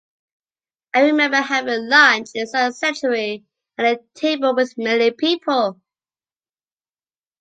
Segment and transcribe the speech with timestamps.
[0.95, 3.45] I remember having lunch inside the sanctuary,
[3.77, 5.79] and a table with many people.